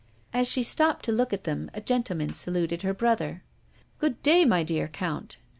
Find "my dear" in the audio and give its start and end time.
4.45-4.87